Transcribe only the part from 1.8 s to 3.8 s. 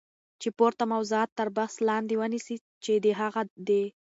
لاندی ونیسی چی هغه د